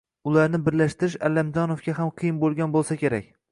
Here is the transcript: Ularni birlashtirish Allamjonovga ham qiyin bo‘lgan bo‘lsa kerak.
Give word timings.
Ularni 0.29 0.59
birlashtirish 0.67 1.17
Allamjonovga 1.29 1.97
ham 2.01 2.11
qiyin 2.23 2.43
bo‘lgan 2.47 2.77
bo‘lsa 2.79 3.01
kerak. 3.07 3.33